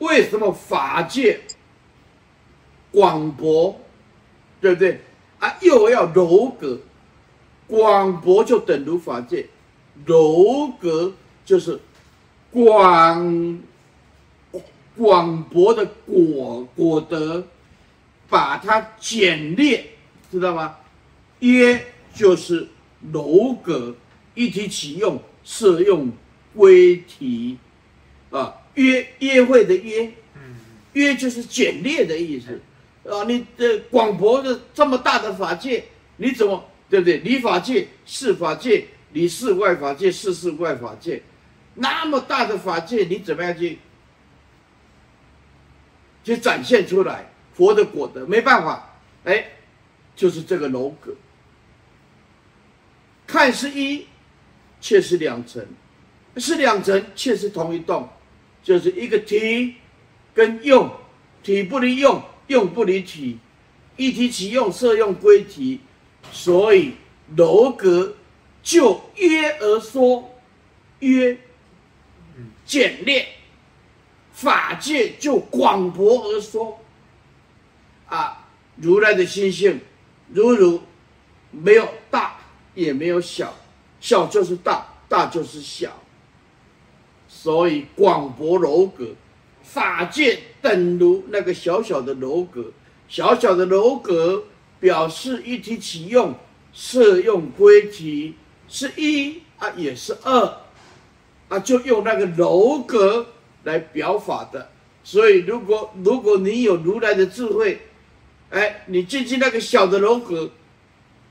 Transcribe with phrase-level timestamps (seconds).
[0.00, 1.40] 为什么法界
[2.92, 3.80] 广博，
[4.60, 5.00] 对不对？
[5.38, 6.78] 啊，又要柔格，
[7.66, 9.46] 广博就等如法界，
[10.04, 11.14] 柔格
[11.46, 11.80] 就是
[12.50, 13.62] 广
[14.96, 17.46] 广博的果果德，
[18.28, 19.82] 把它简略，
[20.30, 20.76] 知道吗？
[21.38, 22.68] 约就是
[23.12, 23.94] 柔格，
[24.34, 26.10] 一体启用，适用
[26.54, 27.56] 归体，
[28.30, 30.12] 啊，约约会的约，
[30.92, 32.60] 约就是简略的意思。
[33.10, 35.84] 啊，你的广博的这么大的法界，
[36.18, 37.16] 你怎么对不对？
[37.18, 41.22] 理法界、事法界、理事外法界、事事外法界，
[41.74, 43.78] 那么大的法界，你怎么样去
[46.22, 48.26] 去展现出来佛的果德？
[48.26, 49.46] 没办法，哎，
[50.14, 51.14] 就是这个楼阁，
[53.26, 54.06] 看是一，
[54.80, 55.66] 却是两层，
[56.36, 58.08] 是两层，却是同一栋，
[58.62, 59.76] 就是一个体
[60.34, 60.90] 跟用，
[61.42, 62.22] 体不离用。
[62.50, 63.38] 用不离体，
[63.96, 65.78] 一体起用，色用归体，
[66.32, 66.94] 所以
[67.36, 68.16] 楼阁
[68.60, 70.34] 就约而说，
[70.98, 71.38] 约
[72.66, 73.24] 简略，
[74.32, 76.80] 法界就广博而说，
[78.08, 79.80] 啊，如来的心性，
[80.32, 80.82] 如如
[81.52, 82.36] 没有大
[82.74, 83.54] 也没有小，
[84.00, 86.02] 小就是大，大就是小，
[87.32, 89.06] 所以广博楼阁。
[89.62, 92.72] 法界等如那个小小的楼阁，
[93.08, 94.42] 小小的楼阁
[94.80, 96.34] 表示一体起用，
[96.72, 98.34] 摄用归体
[98.66, 100.56] 是一啊，也是二
[101.48, 103.28] 啊，就用那个楼阁
[103.62, 104.70] 来表法的。
[105.04, 107.80] 所以，如果如果你有如来的智慧，
[108.50, 110.50] 哎，你进去那个小的楼阁，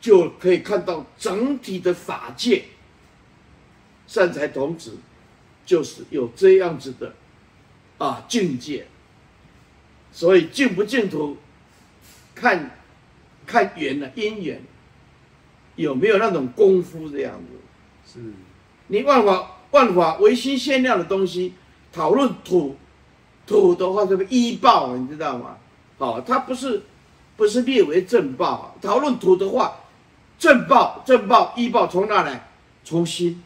[0.00, 2.64] 就可以看到整体的法界。
[4.08, 4.98] 善财童子
[5.66, 7.14] 就是有这样子的。
[7.96, 8.88] 啊，境界，
[10.10, 11.36] 所以净不净土，
[12.34, 12.76] 看，
[13.46, 14.60] 看缘啊，因缘
[15.76, 18.18] 有没有那种功夫这样子？
[18.18, 18.32] 是，
[18.88, 21.54] 你万法万法唯心限量的东西，
[21.92, 22.76] 讨论土，
[23.46, 25.56] 土的话这个医报，你知道吗？
[25.96, 26.82] 好，它不是
[27.36, 29.76] 不是列为正报，啊讨论土的话，
[30.36, 32.48] 正报正报医报从哪来？
[32.82, 33.40] 从心，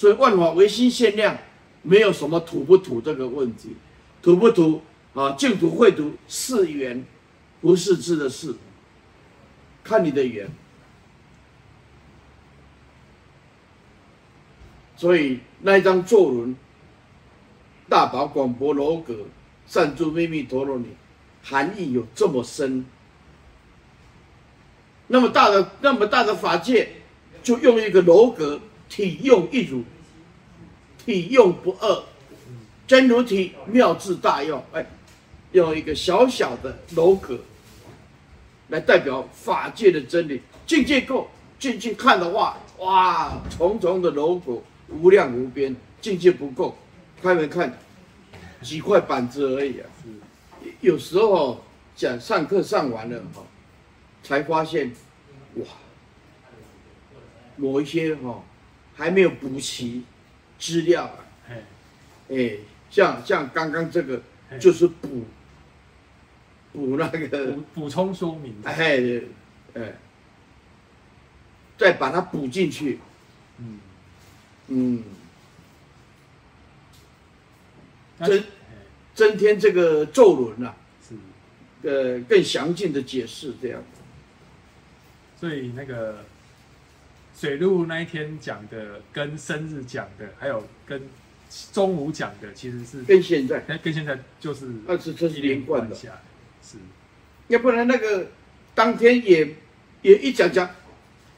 [0.00, 1.36] 所以万法唯心限量。
[1.82, 3.74] 没有什么土不土这个问题，
[4.20, 4.82] 土不土
[5.14, 5.32] 啊？
[5.32, 7.04] 净土会土是缘，
[7.62, 8.54] 不是字的事，
[9.82, 10.50] 看你的缘。
[14.94, 16.54] 所以那一张坐轮，
[17.88, 19.16] 大宝广博楼阁，
[19.66, 20.88] 善住秘密陀罗尼，
[21.42, 22.84] 含义有这么深。
[25.06, 26.90] 那么大的那么大的法界，
[27.42, 29.82] 就用一个楼阁，体用一如。
[30.98, 32.02] 体用不二，
[32.86, 34.62] 真如体妙智大用。
[34.72, 34.84] 哎，
[35.52, 37.38] 用一个小小的楼阁
[38.68, 40.42] 来代表法界的真理。
[40.66, 41.28] 境界够，
[41.58, 45.74] 进去看的话，哇，重重的楼阁，无量无边。
[46.02, 46.76] 境界不够，
[47.22, 47.78] 开门看
[48.60, 49.88] 几块板子而已啊。
[50.82, 51.64] 有时候
[51.96, 53.42] 讲上课上完了哈，
[54.22, 54.92] 才发现，
[55.54, 55.64] 哇，
[57.56, 58.42] 某一些哈
[59.00, 60.04] 还没有补齐。
[60.62, 61.24] 资料啊，
[62.28, 62.58] 哎，
[62.90, 64.20] 像像刚刚这个
[64.60, 65.24] 就是补
[66.70, 69.00] 补那个补补充说明，哎，
[69.72, 69.94] 哎，
[71.78, 72.98] 再把它补进去，
[73.56, 73.80] 嗯。
[74.68, 75.02] 嗯，
[78.18, 78.44] 增
[79.14, 80.76] 增添这个咒轮啊，
[81.08, 81.14] 是。
[81.88, 83.82] 呃更详尽的解释这样，
[85.40, 86.22] 所以那个。
[87.40, 91.00] 水路那一天讲的，跟生日讲的，还有跟
[91.72, 96.76] 中午讲的，其实是跟现在，跟现在就是二十这是连贯的，是，
[97.48, 98.26] 要不然那个
[98.74, 99.56] 当天也
[100.02, 100.68] 也一讲讲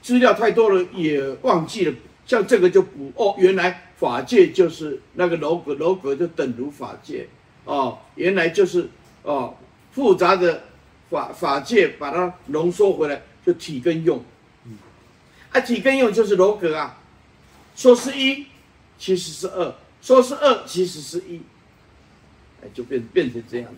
[0.02, 1.94] 资料太多了，也忘记了。
[2.26, 7.28] 像这个就补哦，原来法界就是那个楼阁，楼阁就等如法界
[7.64, 8.88] 哦，原来就是
[9.22, 9.56] 哦
[9.92, 10.64] 复杂的
[11.08, 14.20] 法法界，把它浓缩回来，就体跟用。
[15.52, 16.98] 啊，几根用就是楼阁啊，
[17.76, 18.46] 说是一，
[18.98, 21.42] 其实是二；说是二，其实是一，
[22.62, 23.72] 哎，就变变成这样。